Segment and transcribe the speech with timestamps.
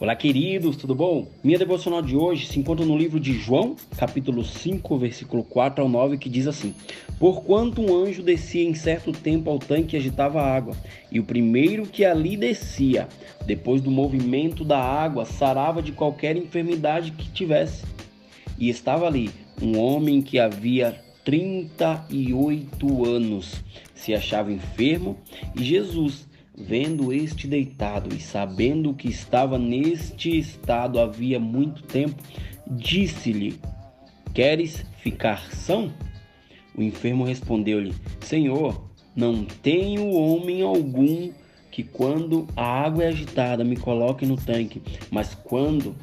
[0.00, 1.28] Olá, queridos, tudo bom?
[1.44, 5.90] Minha devocional de hoje se encontra no livro de João, capítulo 5, versículo 4 ao
[5.90, 6.74] 9, que diz assim:
[7.18, 10.74] Porquanto um anjo descia em certo tempo ao tanque e agitava a água,
[11.12, 13.08] e o primeiro que ali descia,
[13.44, 17.84] depois do movimento da água, sarava de qualquer enfermidade que tivesse.
[18.58, 19.28] E estava ali
[19.60, 23.62] um homem que havia 38 anos,
[23.94, 25.18] se achava enfermo,
[25.54, 26.26] e Jesus,
[26.66, 32.22] Vendo este deitado e sabendo que estava neste estado havia muito tempo,
[32.66, 33.58] disse-lhe:
[34.34, 35.92] Queres ficar são?
[36.76, 41.32] O enfermo respondeu-lhe: Senhor, não tenho homem algum
[41.70, 45.96] que, quando a água é agitada, me coloque no tanque, mas quando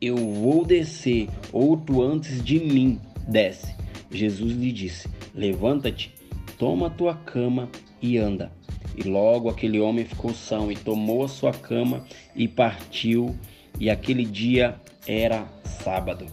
[0.00, 3.74] eu vou descer, outro antes de mim desce.
[4.10, 6.12] Jesus lhe disse: Levanta-te,
[6.58, 7.68] toma a tua cama
[8.02, 8.50] e anda.
[8.96, 13.36] E logo aquele homem ficou são e tomou a sua cama e partiu.
[13.78, 16.26] E aquele dia era sábado.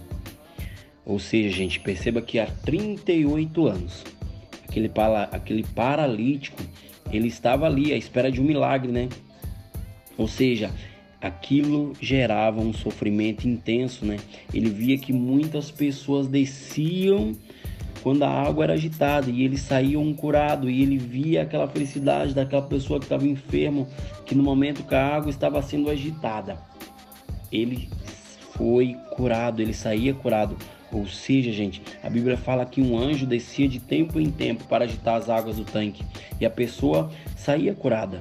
[1.06, 4.04] Ou seja, gente, perceba que há 38 anos,
[4.67, 6.62] aquele, para, aquele paralítico,
[7.12, 9.08] ele estava ali à espera de um milagre, né?
[10.17, 10.70] Ou seja,
[11.22, 14.17] aquilo gerava um sofrimento intenso, né?
[14.54, 17.34] Ele via que muitas pessoas desciam
[18.02, 22.34] quando a água era agitada e ele saía um curado e ele via aquela felicidade
[22.34, 23.88] daquela pessoa que estava enfermo,
[24.26, 26.58] que no momento que a água estava sendo agitada,
[27.52, 27.89] ele
[28.52, 30.58] foi curado, ele saía curado.
[30.92, 34.86] Ou seja, gente, a Bíblia fala que um anjo descia de tempo em tempo para
[34.86, 36.04] agitar as águas do tanque
[36.39, 38.20] e a pessoa saía curada.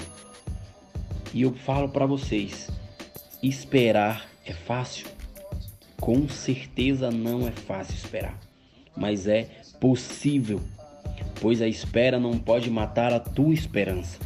[1.33, 2.69] E eu falo para vocês,
[3.43, 5.07] esperar é fácil?
[6.01, 8.39] Com certeza não é fácil esperar,
[8.97, 9.49] mas é
[9.81, 10.61] possível,
[11.41, 14.19] pois a espera não pode matar a tua esperança.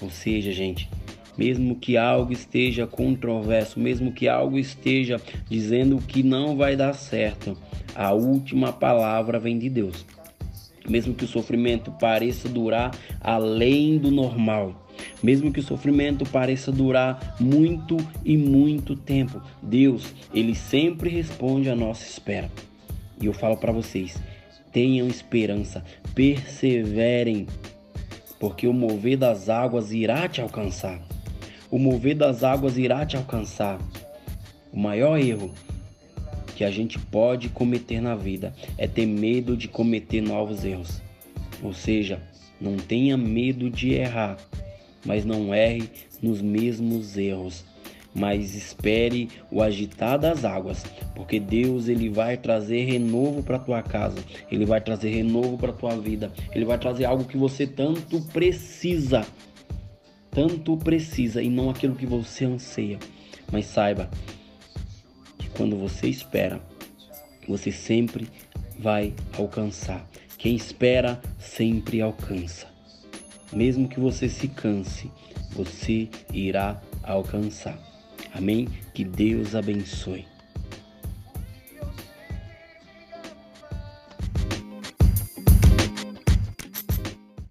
[0.00, 0.88] Ou seja, gente,
[1.36, 7.56] mesmo que algo esteja controverso, mesmo que algo esteja dizendo que não vai dar certo,
[7.94, 10.04] a última palavra vem de Deus.
[10.88, 12.90] Mesmo que o sofrimento pareça durar
[13.20, 14.88] além do normal,
[15.22, 21.76] mesmo que o sofrimento pareça durar muito e muito tempo, Deus, ele sempre responde à
[21.76, 22.50] nossa espera.
[23.22, 24.16] E eu falo para vocês,
[24.72, 27.46] tenham esperança, perseverem,
[28.40, 31.00] porque o mover das águas irá te alcançar.
[31.70, 33.78] O mover das águas irá te alcançar.
[34.72, 35.54] O maior erro
[36.56, 41.00] que a gente pode cometer na vida é ter medo de cometer novos erros.
[41.62, 42.20] Ou seja,
[42.60, 44.36] não tenha medo de errar,
[45.06, 45.88] mas não erre
[46.20, 47.64] nos mesmos erros
[48.14, 50.84] mas espere o agitar das águas,
[51.14, 55.96] porque Deus ele vai trazer renovo para tua casa, ele vai trazer renovo para tua
[55.96, 59.26] vida, ele vai trazer algo que você tanto precisa,
[60.30, 62.98] tanto precisa e não aquilo que você anseia.
[63.50, 64.10] Mas saiba
[65.38, 66.60] que quando você espera,
[67.48, 68.28] você sempre
[68.78, 70.06] vai alcançar.
[70.38, 72.66] Quem espera sempre alcança.
[73.52, 75.10] Mesmo que você se canse,
[75.52, 77.91] você irá alcançar.
[78.34, 78.68] Amém?
[78.94, 80.31] Que Deus abençoe.